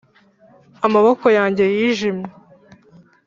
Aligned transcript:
amaboko 0.85 1.25
yanjye 1.37 1.63
yijimye! 1.75 2.29